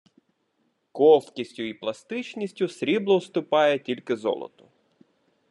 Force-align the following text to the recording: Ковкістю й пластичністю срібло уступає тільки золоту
Ковкістю 0.91 1.63
й 1.63 1.73
пластичністю 1.73 2.67
срібло 2.67 3.15
уступає 3.15 3.79
тільки 3.79 4.15
золоту 4.15 4.69